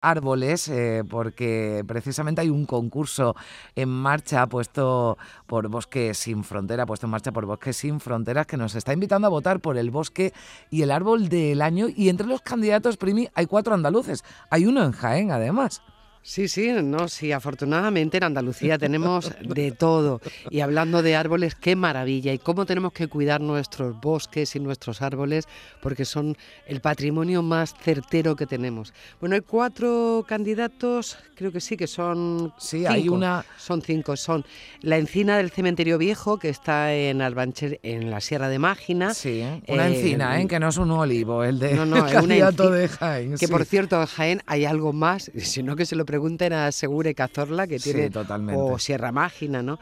árboles, 0.00 0.68
eh, 0.68 1.04
porque 1.08 1.84
precisamente 1.86 2.40
hay 2.40 2.50
un 2.50 2.66
concurso 2.66 3.36
en 3.74 3.88
marcha 3.88 4.46
puesto 4.46 5.18
por 5.46 5.68
Bosque 5.68 6.14
Sin 6.14 6.44
Frontera, 6.44 6.86
puesto 6.86 7.06
en 7.06 7.10
marcha 7.10 7.32
por 7.32 7.46
Bosque 7.46 7.72
Sin 7.72 8.00
Fronteras, 8.00 8.46
que 8.46 8.56
nos 8.56 8.74
está 8.74 8.92
invitando 8.92 9.26
a 9.26 9.30
votar 9.30 9.60
por 9.60 9.76
el 9.76 9.90
bosque 9.90 10.32
y 10.70 10.82
el 10.82 10.90
árbol 10.90 11.28
del 11.28 11.62
año. 11.62 11.86
Y 11.88 12.08
entre 12.08 12.26
los 12.26 12.40
candidatos, 12.40 12.96
Primi, 12.96 13.28
hay 13.34 13.46
cuatro 13.46 13.74
andaluces. 13.74 14.24
Hay 14.50 14.66
uno 14.66 14.84
en 14.84 14.92
Jaén, 14.92 15.32
además. 15.32 15.82
Sí, 16.22 16.48
sí, 16.48 16.70
no, 16.82 17.08
sí, 17.08 17.32
afortunadamente 17.32 18.18
en 18.18 18.24
Andalucía 18.24 18.76
tenemos 18.76 19.32
de 19.40 19.72
todo. 19.72 20.20
Y 20.50 20.60
hablando 20.60 21.02
de 21.02 21.16
árboles, 21.16 21.54
qué 21.54 21.76
maravilla 21.76 22.32
y 22.34 22.38
cómo 22.38 22.66
tenemos 22.66 22.92
que 22.92 23.08
cuidar 23.08 23.40
nuestros 23.40 23.98
bosques 23.98 24.54
y 24.54 24.60
nuestros 24.60 25.00
árboles, 25.00 25.48
porque 25.80 26.04
son 26.04 26.36
el 26.66 26.82
patrimonio 26.82 27.42
más 27.42 27.74
certero 27.74 28.36
que 28.36 28.46
tenemos. 28.46 28.92
Bueno, 29.18 29.34
hay 29.34 29.40
cuatro 29.40 30.24
candidatos, 30.28 31.16
creo 31.36 31.52
que 31.52 31.60
sí, 31.60 31.78
que 31.78 31.86
son. 31.86 32.52
Sí, 32.58 32.84
hay 32.84 33.08
una. 33.08 33.46
Son 33.56 33.80
cinco, 33.80 34.14
son 34.16 34.44
la 34.82 34.98
encina 34.98 35.38
del 35.38 35.50
cementerio 35.50 35.96
viejo, 35.96 36.38
que 36.38 36.50
está 36.50 36.94
en 36.94 37.22
Albancher, 37.22 37.80
en 37.82 38.10
la 38.10 38.20
Sierra 38.20 38.50
de 38.50 38.58
Mágina. 38.58 39.14
Sí, 39.14 39.42
una 39.68 39.88
eh, 39.88 39.96
encina, 39.96 40.38
¿eh? 40.38 40.46
que 40.46 40.60
no 40.60 40.68
es 40.68 40.76
un 40.76 40.90
olivo, 40.90 41.44
el 41.44 41.58
de. 41.58 41.74
No, 41.74 41.86
no, 41.86 42.06
es 42.06 42.14
una 42.22 42.50
de 42.50 42.88
Jaén. 42.88 43.36
Que 43.38 43.48
por 43.48 43.64
cierto, 43.64 43.98
en 43.98 44.06
Jaén 44.06 44.42
hay 44.44 44.66
algo 44.66 44.92
más, 44.92 45.30
sino 45.38 45.76
que 45.76 45.86
se 45.86 45.96
lo 45.96 46.04
pregunten 46.10 46.52
a 46.52 46.72
Segure 46.72 47.14
Cazorla, 47.14 47.68
que 47.68 47.78
tiene. 47.78 48.10
O 48.56 48.80
Sierra 48.80 49.12
Mágina, 49.12 49.62
¿no? 49.62 49.78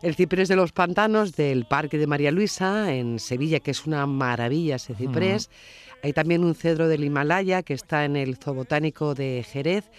El 0.00 0.14
ciprés 0.14 0.46
de 0.48 0.54
los 0.54 0.70
pantanos 0.70 1.34
del 1.34 1.64
Parque 1.64 1.98
de 1.98 2.06
María 2.06 2.30
Luisa, 2.30 2.94
en 2.94 3.18
Sevilla, 3.18 3.58
que 3.58 3.72
es 3.72 3.84
una 3.84 4.06
maravilla 4.06 4.76
ese 4.76 4.94
ciprés. 4.94 5.50
Hay 6.04 6.12
también 6.12 6.44
un 6.44 6.54
cedro 6.54 6.86
del 6.86 7.02
Himalaya 7.02 7.64
que 7.64 7.74
está 7.74 8.04
en 8.04 8.14
el 8.14 8.36
Zoobotánico 8.36 9.16
de 9.16 9.44
Jerez 9.44 9.90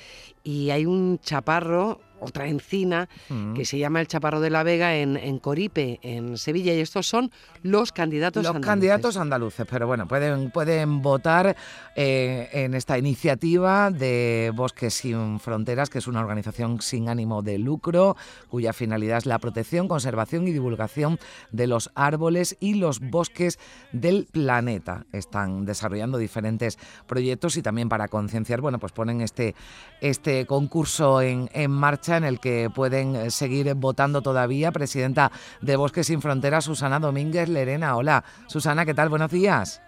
y 0.42 0.70
hay 0.70 0.86
un 0.86 1.20
chaparro 1.20 2.00
otra 2.24 2.48
encina 2.48 3.10
que 3.56 3.66
se 3.66 3.78
llama 3.78 4.02
el 4.02 4.08
Chaparro 4.08 4.40
de 4.40 4.50
la 4.50 4.64
Vega 4.64 4.96
en, 4.96 5.40
Coripe, 5.40 6.00
en 6.02 6.38
Sevilla. 6.38 6.74
Y 6.74 6.80
estos 6.80 7.08
son 7.08 7.32
los 7.62 7.92
candidatos 7.92 8.44
los 8.44 8.60
candidatos 8.60 9.18
andaluces, 9.18 9.66
pero 9.70 9.88
bueno, 9.88 10.08
pueden, 10.08 10.52
pueden 10.52 11.02
votar 11.02 11.56
eh, 11.96 12.50
en 12.54 12.74
esta 12.74 12.98
iniciativa 12.98 13.92
de 13.92 14.52
Bosques 14.56 14.94
Sin 14.94 15.40
Fronteras, 15.40 15.90
que 15.90 16.00
es 16.00 16.08
una 16.08 16.22
organización 16.22 16.82
sin 16.82 17.10
ánimo 17.10 17.42
de 17.42 17.58
lucro, 17.58 18.16
cuya 18.50 18.74
finalidad 18.74 19.18
es 19.18 19.26
la 19.26 19.40
protección, 19.40 19.88
conservación 19.88 20.48
y 20.48 20.52
divulgación 20.52 21.20
de 21.52 21.68
los 21.68 21.92
árboles 21.96 22.58
y 22.60 22.76
los 22.76 23.00
bosques 23.00 23.60
del 23.92 24.28
planeta. 24.32 25.06
Están 25.12 25.66
desarrollando 25.66 26.18
diferentes 26.18 26.78
proyectos 27.08 27.58
y 27.58 27.62
también 27.62 27.90
para 27.90 28.08
concienciar, 28.08 28.62
bueno, 28.62 28.80
pues 28.80 28.92
ponen 28.92 29.22
este, 29.22 29.56
este 30.02 30.46
concurso 30.46 31.22
en, 31.22 31.50
en 31.54 31.72
marcha 31.72 32.13
en 32.18 32.24
el 32.24 32.40
que 32.40 32.70
pueden 32.74 33.16
eh, 33.16 33.32
seguir 33.32 33.74
votando 33.76 34.22
todavía. 34.22 34.72
Presidenta 34.72 35.32
de 35.62 35.76
Bosques 35.76 36.08
Sin 36.08 36.22
Fronteras, 36.22 36.66
Susana 36.66 37.00
Domínguez 37.00 37.50
Lerena. 37.50 37.96
Hola, 37.96 38.24
Susana, 38.48 38.86
¿qué 38.86 38.94
tal? 38.94 39.10
Buenos 39.10 39.32
días. 39.32 39.82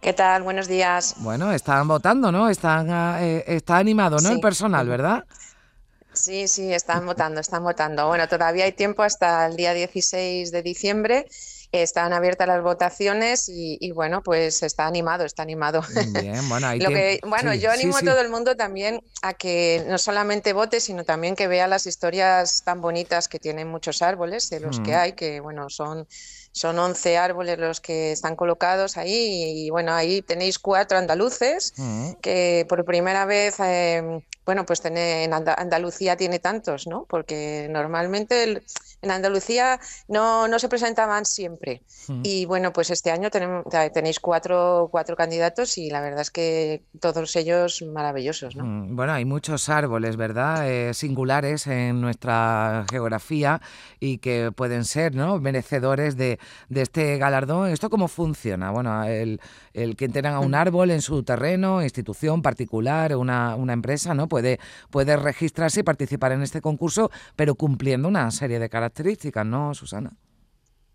¿Qué 0.00 0.14
tal? 0.14 0.42
Buenos 0.42 0.66
días. 0.66 1.16
Bueno, 1.18 1.52
están 1.52 1.86
votando, 1.86 2.32
¿no? 2.32 2.48
Están, 2.48 2.90
ah, 2.90 3.18
eh, 3.20 3.44
está 3.46 3.76
animado, 3.76 4.16
¿no? 4.22 4.30
El 4.30 4.40
personal, 4.40 4.88
¿verdad? 4.88 5.24
Sí, 6.12 6.48
sí, 6.48 6.72
están 6.72 7.06
votando, 7.06 7.40
están 7.40 7.62
votando. 7.62 8.06
Bueno, 8.08 8.26
todavía 8.26 8.64
hay 8.64 8.72
tiempo 8.72 9.02
hasta 9.02 9.46
el 9.46 9.56
día 9.56 9.74
16 9.74 10.50
de 10.50 10.62
diciembre 10.62 11.26
están 11.72 12.12
abiertas 12.12 12.48
las 12.48 12.62
votaciones 12.62 13.48
y, 13.48 13.90
bueno, 13.92 14.22
pues 14.22 14.62
está 14.62 14.86
animado, 14.86 15.24
está 15.24 15.42
animado. 15.42 15.82
Bien, 16.20 16.48
bueno, 16.48 16.68
bueno 17.26 17.54
yo 17.54 17.70
animo 17.70 17.96
a 17.96 18.00
todo 18.00 18.20
el 18.20 18.28
mundo 18.28 18.56
también 18.56 19.02
a 19.22 19.34
que 19.34 19.84
no 19.86 19.98
solamente 19.98 20.52
vote, 20.52 20.80
sino 20.80 21.04
también 21.04 21.36
que 21.36 21.46
vea 21.46 21.68
las 21.68 21.86
historias 21.86 22.62
tan 22.64 22.80
bonitas 22.80 23.28
que 23.28 23.38
tienen 23.38 23.68
muchos 23.68 24.02
árboles, 24.02 24.50
de 24.50 24.60
los 24.60 24.80
que 24.80 24.92
mm. 24.92 24.98
hay, 24.98 25.12
que 25.12 25.40
bueno, 25.40 25.70
son 25.70 26.06
son 26.52 26.78
11 26.78 27.16
árboles 27.16 27.58
los 27.58 27.80
que 27.80 28.12
están 28.12 28.34
colocados 28.34 28.96
ahí 28.96 29.66
y 29.66 29.70
bueno, 29.70 29.92
ahí 29.94 30.20
tenéis 30.20 30.58
cuatro 30.58 30.98
andaluces 30.98 31.72
mm. 31.76 32.12
que 32.20 32.66
por 32.68 32.84
primera 32.84 33.24
vez, 33.24 33.60
eh, 33.60 34.22
bueno, 34.44 34.66
pues 34.66 34.84
en 34.84 35.32
Andalucía 35.32 36.16
tiene 36.16 36.40
tantos, 36.40 36.88
¿no? 36.88 37.06
Porque 37.08 37.68
normalmente 37.70 38.62
en 39.02 39.10
Andalucía 39.10 39.78
no, 40.08 40.48
no 40.48 40.58
se 40.58 40.68
presentaban 40.68 41.24
siempre. 41.24 41.82
Mm. 42.08 42.22
Y 42.24 42.46
bueno, 42.46 42.72
pues 42.72 42.90
este 42.90 43.12
año 43.12 43.30
tenemos, 43.30 43.64
tenéis 43.92 44.18
cuatro, 44.18 44.88
cuatro 44.90 45.14
candidatos 45.14 45.78
y 45.78 45.88
la 45.88 46.00
verdad 46.00 46.22
es 46.22 46.32
que 46.32 46.82
todos 46.98 47.36
ellos 47.36 47.82
maravillosos, 47.82 48.56
¿no? 48.56 48.64
Mm, 48.64 48.96
bueno, 48.96 49.12
hay 49.12 49.24
muchos 49.24 49.68
árboles, 49.68 50.16
¿verdad? 50.16 50.68
Eh, 50.68 50.94
singulares 50.94 51.68
en 51.68 52.00
nuestra 52.00 52.84
geografía 52.90 53.60
y 54.00 54.18
que 54.18 54.50
pueden 54.50 54.84
ser, 54.84 55.14
¿no? 55.14 55.38
Merecedores 55.38 56.16
de, 56.16 56.39
de 56.68 56.82
este 56.82 57.18
galardón. 57.18 57.70
¿Esto 57.70 57.90
cómo 57.90 58.08
funciona? 58.08 58.70
Bueno, 58.70 59.04
el, 59.04 59.40
el 59.74 59.96
que 59.96 60.08
tenga 60.08 60.40
un 60.40 60.54
árbol 60.54 60.90
en 60.90 61.02
su 61.02 61.22
terreno, 61.22 61.82
institución 61.82 62.42
particular, 62.42 63.16
una, 63.16 63.56
una 63.56 63.72
empresa, 63.72 64.14
¿no? 64.14 64.28
Puede, 64.28 64.58
puede 64.90 65.16
registrarse 65.16 65.80
y 65.80 65.82
participar 65.82 66.32
en 66.32 66.42
este 66.42 66.60
concurso, 66.60 67.10
pero 67.36 67.54
cumpliendo 67.54 68.08
una 68.08 68.30
serie 68.30 68.58
de 68.58 68.68
características, 68.68 69.46
¿no, 69.46 69.74
Susana? 69.74 70.12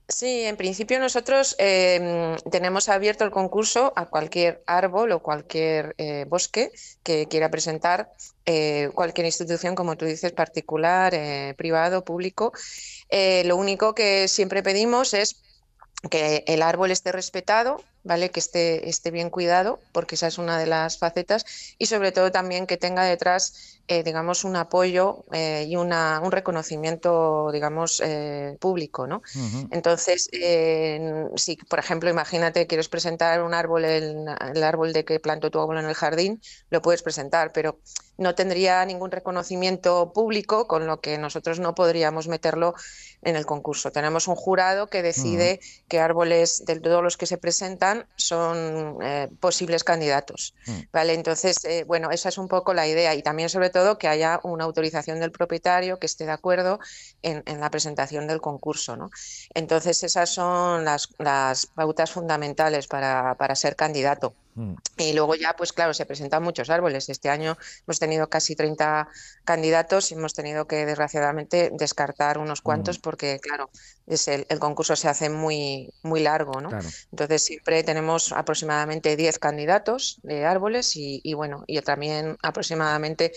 Sí, 0.08 0.44
en 0.44 0.56
principio 0.56 1.00
nosotros 1.00 1.56
em, 1.58 2.38
tenemos 2.52 2.90
abierto 2.90 3.24
el 3.24 3.32
concurso 3.32 3.92
a 3.96 4.06
cualquier 4.06 4.62
árbol 4.68 5.12
o 5.12 5.24
cualquier 5.24 5.96
eh, 5.98 6.26
bosque 6.28 6.72
que 7.02 7.26
quiera 7.28 7.50
presentar 7.50 8.12
eh, 8.46 8.92
cualquier 8.94 9.26
institución, 9.26 9.74
como 9.74 9.98
tú 9.98 10.06
dices, 10.06 10.32
particular, 10.32 11.16
eh, 11.16 11.56
privado, 11.58 12.04
público. 12.04 12.54
Lo 13.10 13.56
único 13.56 13.96
que 13.96 14.28
siempre 14.28 14.64
pedimos 14.64 15.14
es 15.14 15.38
que 16.10 16.44
el 16.48 16.62
árbol 16.62 16.92
esté 16.92 17.12
respetado, 17.12 17.84
¿vale? 18.04 18.30
Que 18.30 18.40
esté, 18.40 18.90
esté 18.90 19.12
bien 19.12 19.30
cuidado, 19.30 19.80
porque 19.92 20.16
esa 20.16 20.28
es 20.28 20.38
una 20.38 20.60
de 20.60 20.68
las 20.68 20.98
facetas, 20.98 21.46
y 21.78 21.88
sobre 21.88 22.12
todo 22.12 22.32
también 22.32 22.68
que 22.68 22.78
tenga 22.78 23.04
detrás 23.04 23.75
eh, 23.88 24.01
digamos, 24.01 24.44
un 24.46 24.56
apoyo 24.56 25.25
eh, 25.31 25.66
y 25.68 25.75
una, 25.75 26.19
un 26.23 26.31
reconocimiento, 26.31 27.51
digamos, 27.51 28.01
eh, 28.03 28.57
público, 28.59 29.06
¿no? 29.06 29.22
Entonces, 29.69 30.28
si, 31.35 31.57
por 31.69 31.78
ejemplo, 31.78 32.09
imagínate, 32.09 32.66
quieres 32.66 32.90
presentar 32.90 33.44
un 33.44 33.53
árbol, 33.53 33.85
el, 33.85 34.25
el, 34.56 34.63
árbol 34.63 34.91
de 34.91 35.06
que 35.06 35.19
plantó 35.19 35.51
tu 35.51 35.59
abuelo 35.59 35.81
en 35.81 35.88
el 35.88 35.94
jardín, 35.94 36.41
lo 36.72 36.81
puedes 36.81 37.03
presentar, 37.03 37.51
pero 37.53 37.78
no 38.18 38.34
tendría 38.34 38.84
ningún 38.85 39.12
reconocimiento 39.12 40.13
público, 40.13 40.67
con 40.67 40.88
lo 40.88 41.00
que 41.00 41.19
nosotros 41.19 41.59
no 41.59 41.75
podríamos 41.75 42.28
meterlo 42.28 42.73
en 43.22 43.35
el 43.35 43.46
concurso. 43.46 43.91
Tenemos 43.91 44.28
un 44.28 44.35
jurado 44.35 44.88
que 44.88 45.03
decide 45.03 45.59
qué 45.88 46.00
árboles 46.00 46.63
de 46.66 46.79
todos 46.79 47.03
los 47.03 47.17
que 47.17 47.25
se 47.25 47.38
presentan 47.38 48.07
son 48.16 48.97
posibles 49.41 49.84
candidatos, 49.84 50.56
mm. 50.66 50.79
¿vale? 50.94 51.13
Entonces, 51.13 51.57
bueno, 51.88 52.09
esa 52.09 52.29
es 52.29 52.38
un 52.38 52.47
poco 52.47 52.73
la 52.73 52.88
idea 52.88 53.13
y 53.16 53.22
también 53.22 53.50
sobre 53.50 53.69
todo 53.75 53.97
que 53.97 54.08
haya 54.08 54.40
una 54.44 54.63
autorización 54.63 55.19
del 55.19 55.34
propietario 55.34 56.00
que 56.00 56.06
esté 56.06 56.25
de 56.25 56.31
acuerdo 56.31 56.80
en, 57.22 57.44
la 57.59 57.69
presentación 57.69 58.25
del 58.25 58.40
concurso. 58.40 58.96
¿no? 58.96 59.09
Entonces, 59.53 60.02
esas 60.02 60.30
son 60.30 60.86
las, 60.86 61.09
pautas 61.75 62.09
fundamentales 62.09 62.88
para, 62.88 63.56
ser 63.56 63.75
candidato. 63.75 64.34
Mm. 64.56 64.76
Y 64.98 65.14
luego 65.14 65.36
ya, 65.36 65.54
pues 65.56 65.74
claro, 65.74 65.94
se 65.94 66.06
presentan 66.06 66.42
muchos 66.42 66.70
árboles. 66.70 67.10
Este 67.10 67.30
año 67.30 67.58
hemos 67.86 68.00
tenido 68.00 68.28
casi 68.30 68.56
30 68.56 69.08
candidatos 69.44 70.12
y 70.12 70.16
hemos 70.16 70.34
tenido 70.34 70.66
que, 70.66 70.86
desgraciadamente, 70.86 71.72
descartar 71.74 72.38
unos 72.38 72.62
cuantos 72.62 72.98
mm. 72.98 73.02
porque, 73.02 73.40
claro, 73.40 73.70
es 74.08 74.28
el, 74.28 74.46
concurso 74.60 74.96
se 74.96 75.10
hace 75.10 75.30
muy, 75.30 75.94
muy 76.02 76.22
largo, 76.22 76.62
¿no? 76.62 76.70
Entonces 77.12 77.44
siempre 77.44 77.84
tenemos 77.84 78.32
aproximadamente 78.32 79.16
10 79.16 79.40
candidatos 79.40 80.20
de 80.24 80.46
árboles 80.46 80.96
y, 80.96 81.20
y, 81.24 81.34
bueno, 81.34 81.64
y 81.68 81.80
también 81.82 82.38
aproximadamente 82.42 83.32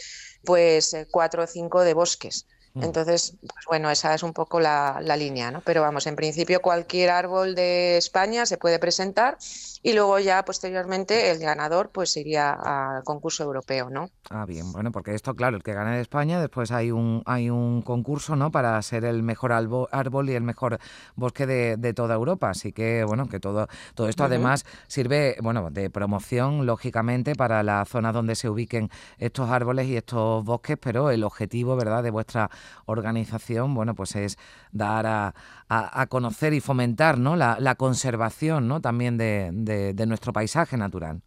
pues 0.44 0.94
eh, 0.94 1.06
cuatro 1.10 1.42
o 1.42 1.46
cinco 1.46 1.82
de 1.82 1.94
bosques. 1.94 2.46
Mm. 2.78 2.84
Entonces, 2.84 3.36
pues 3.40 3.64
bueno, 3.66 3.90
esa 3.90 4.14
es 4.14 4.22
un 4.22 4.32
poco 4.32 4.60
la, 4.60 5.00
la, 5.02 5.16
línea, 5.16 5.50
¿no? 5.50 5.60
Pero 5.62 5.82
vamos, 5.82 6.06
en 6.06 6.16
principio 6.16 6.60
cualquier 6.60 7.10
árbol 7.10 7.54
de 7.54 7.96
España 7.96 8.46
se 8.46 8.56
puede 8.56 8.78
presentar 8.78 9.36
y 9.82 9.92
luego 9.92 10.18
ya 10.18 10.44
posteriormente 10.44 11.30
el 11.30 11.38
ganador 11.38 11.90
pues 11.90 12.16
iría 12.16 12.52
al 12.52 13.04
concurso 13.04 13.44
europeo, 13.44 13.90
¿no? 13.90 14.10
Ah, 14.30 14.44
bien, 14.44 14.72
bueno, 14.72 14.90
porque 14.92 15.14
esto, 15.14 15.34
claro, 15.34 15.56
el 15.56 15.62
que 15.62 15.72
gana 15.72 15.94
de 15.94 16.00
España, 16.00 16.40
después 16.40 16.70
hay 16.70 16.90
un, 16.90 17.22
hay 17.26 17.50
un 17.50 17.82
concurso, 17.82 18.36
¿no? 18.36 18.50
Para 18.50 18.80
ser 18.82 19.04
el 19.04 19.22
mejor 19.22 19.52
árbol 19.52 20.30
y 20.30 20.34
el 20.34 20.42
mejor 20.42 20.78
bosque 21.14 21.46
de, 21.46 21.94
toda 21.94 22.14
Europa. 22.14 22.50
Así 22.50 22.72
que, 22.72 23.04
bueno, 23.04 23.28
que 23.28 23.40
todo, 23.40 23.68
todo 23.94 24.08
esto 24.08 24.24
además 24.24 24.66
sirve, 24.88 25.36
bueno, 25.42 25.70
de 25.70 25.90
promoción, 25.90 26.66
lógicamente, 26.66 27.34
para 27.34 27.62
la 27.62 27.84
zona 27.84 28.12
donde 28.12 28.34
se 28.34 28.48
ubiquen 28.48 28.90
estos 29.18 29.48
árboles 29.50 29.86
y 29.86 29.96
estos 29.96 30.44
bosques, 30.44 30.76
pero 30.80 31.10
el 31.10 31.24
objetivo, 31.24 31.76
¿verdad?, 31.76 32.02
de 32.02 32.10
vuestra 32.10 32.50
organización, 32.86 33.74
bueno, 33.74 33.94
pues 33.94 34.16
es 34.16 34.38
dar 34.72 35.06
a, 35.06 35.34
a, 35.68 36.06
conocer 36.06 36.52
y 36.54 36.60
fomentar, 36.60 37.18
¿no? 37.18 37.36
La, 37.36 37.74
conservación, 37.76 38.68
¿no? 38.68 38.80
También 38.80 39.18
de 39.18 40.04
nuestro 40.06 40.32
paisaje 40.32 40.76
natural. 40.76 41.22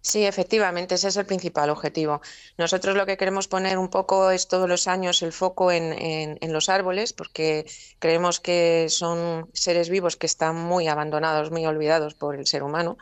Sí, 0.00 0.24
efectivamente, 0.24 0.94
ese 0.96 1.08
es 1.08 1.16
el 1.16 1.26
principal 1.26 1.70
objetivo. 1.70 2.20
Nosotros 2.58 2.96
lo 2.96 3.06
que 3.06 3.16
queremos 3.16 3.48
poner 3.48 3.78
un 3.78 3.88
poco 3.88 4.30
es 4.30 4.48
todos 4.48 4.68
los 4.68 4.86
años 4.86 5.22
el 5.22 5.32
foco 5.32 5.72
en, 5.72 6.38
los 6.52 6.68
árboles, 6.68 7.12
porque 7.12 7.66
creemos 7.98 8.40
que 8.40 8.86
son 8.90 9.48
seres 9.52 9.88
vivos 9.88 10.16
que 10.16 10.26
están 10.26 10.56
muy 10.56 10.88
abandonados, 10.88 11.50
muy 11.50 11.64
olvidados 11.66 12.14
por 12.14 12.36
el 12.36 12.46
ser 12.46 12.62
humano. 12.62 12.96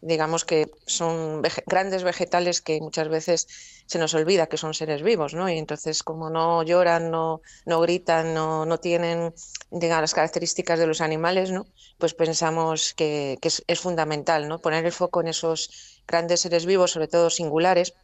Digamos 0.00 0.44
que 0.44 0.70
son 0.86 1.42
grandes 1.66 2.04
vegetales 2.04 2.62
que 2.62 2.80
muchas 2.80 3.08
veces 3.08 3.48
se 3.86 3.98
nos 3.98 4.14
olvida 4.14 4.46
que 4.46 4.56
son 4.56 4.74
seres 4.74 5.02
vivos, 5.02 5.34
¿no? 5.34 5.48
Y 5.48 5.58
entonces, 5.58 6.02
como 6.02 6.30
no 6.30 6.62
lloran, 6.62 7.10
no, 7.10 7.40
no 7.66 7.80
gritan, 7.80 8.34
no, 8.34 8.64
no 8.64 8.78
tienen 8.78 9.32
digamos, 9.70 10.02
las 10.02 10.14
características 10.14 10.78
de 10.78 10.86
los 10.86 11.00
animales, 11.00 11.50
¿no? 11.50 11.66
Pues 11.98 12.14
pensamos 12.14 12.94
que, 12.94 13.38
es, 13.42 13.64
es 13.66 13.80
fundamental, 13.80 14.48
¿no? 14.48 14.60
Poner 14.60 14.84
el 14.84 14.92
foco 14.92 15.20
en 15.20 15.28
esos 15.28 16.02
grandes 16.06 16.40
seres 16.40 16.64
vivos, 16.66 16.92
sobre 16.92 17.08
todo 17.08 17.30
singulares, 17.30 17.94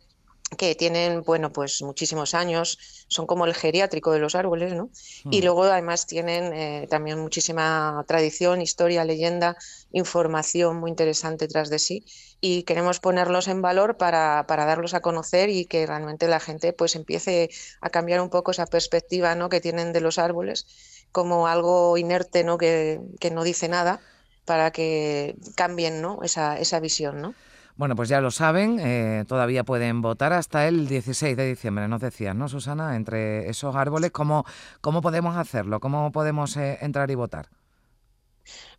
que 0.56 0.74
tienen, 0.74 1.22
bueno, 1.22 1.52
pues 1.52 1.82
muchísimos 1.82 2.34
años, 2.34 2.78
son 3.08 3.26
como 3.26 3.46
el 3.46 3.54
geriátrico 3.54 4.12
de 4.12 4.18
los 4.18 4.34
árboles, 4.34 4.74
¿no? 4.74 4.90
Y 5.30 5.40
mm. 5.40 5.44
luego 5.44 5.64
además 5.64 6.06
tienen 6.06 6.52
eh, 6.52 6.86
también 6.88 7.18
muchísima 7.18 8.04
tradición, 8.06 8.60
historia, 8.60 9.04
leyenda, 9.04 9.56
información 9.92 10.76
muy 10.76 10.90
interesante 10.90 11.48
tras 11.48 11.70
de 11.70 11.78
sí 11.78 12.04
y 12.40 12.64
queremos 12.64 13.00
ponerlos 13.00 13.48
en 13.48 13.62
valor 13.62 13.96
para, 13.96 14.44
para, 14.46 14.66
darlos 14.66 14.94
a 14.94 15.00
conocer 15.00 15.48
y 15.48 15.64
que 15.64 15.86
realmente 15.86 16.28
la 16.28 16.40
gente 16.40 16.72
pues 16.72 16.94
empiece 16.94 17.50
a 17.80 17.90
cambiar 17.90 18.20
un 18.20 18.30
poco 18.30 18.50
esa 18.50 18.66
perspectiva, 18.66 19.34
¿no? 19.34 19.48
Que 19.48 19.60
tienen 19.60 19.92
de 19.92 20.00
los 20.00 20.18
árboles 20.18 20.66
como 21.10 21.46
algo 21.46 21.96
inerte, 21.96 22.44
¿no? 22.44 22.58
Que, 22.58 23.00
que 23.18 23.30
no 23.30 23.44
dice 23.44 23.68
nada 23.68 24.00
para 24.44 24.72
que 24.72 25.36
cambien, 25.54 26.02
¿no? 26.02 26.22
Esa, 26.22 26.58
esa 26.58 26.80
visión, 26.80 27.22
¿no? 27.22 27.34
Bueno, 27.76 27.96
pues 27.96 28.08
ya 28.08 28.20
lo 28.20 28.30
saben, 28.30 28.78
eh, 28.78 29.24
todavía 29.26 29.64
pueden 29.64 30.00
votar 30.00 30.32
hasta 30.32 30.68
el 30.68 30.86
16 30.86 31.36
de 31.36 31.48
diciembre, 31.48 31.88
nos 31.88 32.00
decías, 32.00 32.36
¿no, 32.36 32.48
Susana? 32.48 32.94
Entre 32.94 33.48
esos 33.48 33.74
árboles, 33.74 34.12
¿cómo, 34.12 34.44
cómo 34.80 35.02
podemos 35.02 35.36
hacerlo? 35.36 35.80
¿Cómo 35.80 36.12
podemos 36.12 36.56
eh, 36.56 36.78
entrar 36.82 37.10
y 37.10 37.16
votar? 37.16 37.48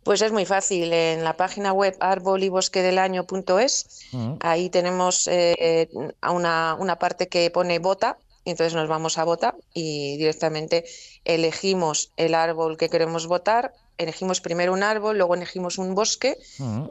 Pues 0.02 0.22
es 0.22 0.32
muy 0.32 0.46
fácil, 0.46 0.94
en 0.94 1.24
la 1.24 1.36
página 1.36 1.72
web 1.72 1.94
arbolybosquedelaño.es, 2.00 4.08
mm. 4.12 4.34
ahí 4.40 4.70
tenemos 4.70 5.26
eh, 5.26 5.90
una, 6.22 6.74
una 6.78 6.96
parte 6.96 7.28
que 7.28 7.50
pone 7.50 7.78
vota, 7.78 8.16
y 8.46 8.50
entonces 8.50 8.74
nos 8.74 8.88
vamos 8.88 9.18
a 9.18 9.24
votar 9.24 9.56
y 9.74 10.16
directamente 10.18 10.84
elegimos 11.24 12.12
el 12.16 12.34
árbol 12.34 12.76
que 12.76 12.88
queremos 12.88 13.26
votar, 13.26 13.74
elegimos 13.98 14.40
primero 14.40 14.72
un 14.72 14.82
árbol, 14.82 15.16
luego 15.16 15.34
elegimos 15.34 15.78
un 15.78 15.94
bosque 15.94 16.36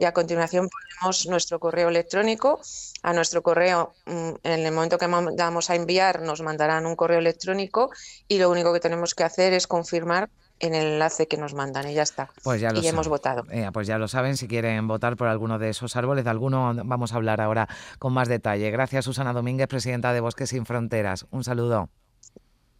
y 0.00 0.04
a 0.04 0.12
continuación 0.12 0.68
ponemos 0.68 1.26
nuestro 1.26 1.60
correo 1.60 1.88
electrónico. 1.88 2.60
A 3.02 3.12
nuestro 3.12 3.42
correo, 3.42 3.94
mm, 4.06 4.30
en 4.42 4.66
el 4.66 4.72
momento 4.72 4.98
que 4.98 5.06
vamos 5.06 5.70
a 5.70 5.74
enviar, 5.74 6.22
nos 6.22 6.42
mandarán 6.42 6.86
un 6.86 6.96
correo 6.96 7.18
electrónico 7.18 7.90
y 8.26 8.38
lo 8.38 8.50
único 8.50 8.72
que 8.72 8.80
tenemos 8.80 9.14
que 9.14 9.24
hacer 9.24 9.52
es 9.52 9.66
confirmar 9.66 10.28
en 10.58 10.74
el 10.74 10.86
enlace 10.86 11.28
que 11.28 11.36
nos 11.36 11.54
mandan 11.54 11.88
y 11.88 11.94
ya 11.94 12.02
está. 12.02 12.30
Pues 12.42 12.60
ya 12.60 12.72
lo 12.72 12.80
y 12.80 12.86
hemos 12.86 13.08
votado. 13.08 13.44
Eh, 13.50 13.68
pues 13.72 13.86
ya 13.86 13.98
lo 13.98 14.08
saben, 14.08 14.36
si 14.36 14.48
quieren 14.48 14.88
votar 14.88 15.16
por 15.16 15.28
alguno 15.28 15.58
de 15.58 15.68
esos 15.68 15.96
árboles, 15.96 16.24
de 16.24 16.30
alguno 16.30 16.72
vamos 16.84 17.12
a 17.12 17.16
hablar 17.16 17.40
ahora 17.40 17.68
con 17.98 18.12
más 18.12 18.28
detalle. 18.28 18.70
Gracias 18.70 19.04
Susana 19.04 19.32
Domínguez, 19.32 19.68
presidenta 19.68 20.12
de 20.12 20.20
Bosques 20.20 20.50
Sin 20.50 20.64
Fronteras. 20.64 21.26
Un 21.30 21.44
saludo. 21.44 21.90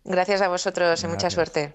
Gracias 0.04 0.40
a 0.40 0.48
vosotros 0.48 1.02
y 1.02 1.08
mucha 1.08 1.30
suerte. 1.30 1.74